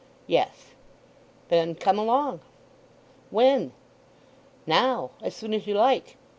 "Yes." 0.25 0.71
"Then 1.49 1.75
come 1.75 1.99
along." 1.99 2.39
"When?" 3.29 3.71
"Now—as 4.65 5.35
soon 5.35 5.53
as 5.53 5.67
you 5.67 5.75
like. 5.75 6.17